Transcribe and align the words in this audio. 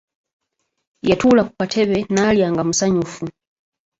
Yatuula 1.07 1.41
ku 1.47 1.53
katebe 1.59 1.97
naalya 2.13 2.47
nga 2.53 2.63
musanyufu. 2.67 3.25